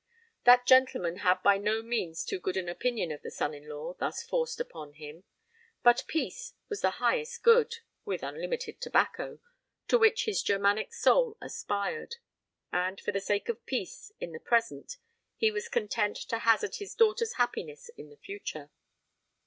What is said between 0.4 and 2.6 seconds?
That gentleman had by no means too good